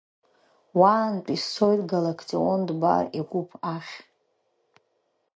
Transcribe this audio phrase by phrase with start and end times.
[0.79, 3.93] Уаантәи сцоит Галактион Дбар игәыԥ ахь.